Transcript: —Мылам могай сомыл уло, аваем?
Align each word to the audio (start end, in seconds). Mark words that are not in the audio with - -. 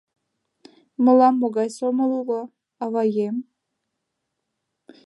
—Мылам 1.03 1.35
могай 1.41 1.69
сомыл 1.77 2.11
уло, 2.19 2.41
аваем? 2.83 3.35